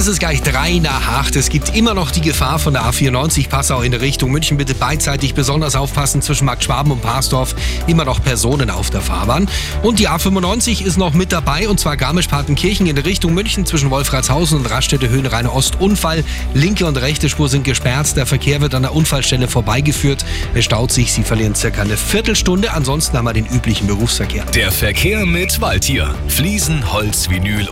ist 0.00 0.06
es 0.06 0.18
gleich 0.18 0.40
drei 0.40 0.78
nach 0.78 1.08
acht. 1.08 1.36
Es 1.36 1.50
gibt 1.50 1.76
immer 1.76 1.92
noch 1.92 2.10
die 2.10 2.22
Gefahr 2.22 2.58
von 2.58 2.72
der 2.72 2.84
A94 2.84 3.50
Passau 3.50 3.82
in 3.82 3.92
Richtung 3.92 4.30
München. 4.30 4.56
Bitte 4.56 4.74
beidseitig 4.74 5.34
besonders 5.34 5.76
aufpassen 5.76 6.22
zwischen 6.22 6.46
Markt 6.46 6.64
Schwaben 6.64 6.90
und 6.90 7.02
Parsdorf. 7.02 7.54
Immer 7.86 8.06
noch 8.06 8.22
Personen 8.22 8.70
auf 8.70 8.88
der 8.88 9.02
Fahrbahn. 9.02 9.46
Und 9.82 9.98
die 9.98 10.08
A95 10.08 10.82
ist 10.82 10.96
noch 10.96 11.12
mit 11.12 11.32
dabei 11.32 11.68
und 11.68 11.78
zwar 11.78 11.98
Garmisch-Partenkirchen 11.98 12.86
in 12.86 12.96
Richtung 12.96 13.34
München 13.34 13.66
zwischen 13.66 13.90
Wolfratshausen 13.90 14.60
und 14.60 14.70
Raststätte 14.70 15.10
Höhenrheine 15.10 15.52
Ost. 15.52 15.78
Unfall. 15.80 16.24
Linke 16.54 16.86
und 16.86 16.96
rechte 16.96 17.28
Spur 17.28 17.50
sind 17.50 17.64
gesperrt. 17.64 18.16
Der 18.16 18.24
Verkehr 18.24 18.62
wird 18.62 18.74
an 18.74 18.80
der 18.80 18.94
Unfallstelle 18.94 19.48
vorbeigeführt. 19.48 20.24
Es 20.54 20.64
staut 20.64 20.92
sich. 20.92 21.12
Sie 21.12 21.24
verlieren 21.24 21.54
circa 21.54 21.82
eine 21.82 21.98
Viertelstunde. 21.98 22.72
Ansonsten 22.72 23.18
haben 23.18 23.26
wir 23.26 23.34
den 23.34 23.46
üblichen 23.46 23.86
Berufsverkehr. 23.86 24.46
Der 24.54 24.72
Verkehr 24.72 25.26
mit 25.26 25.60
Waldtier. 25.60 26.14
Fliesen, 26.28 26.90
Holz, 26.90 27.28
Vinyl 27.28 27.60
und 27.60 27.68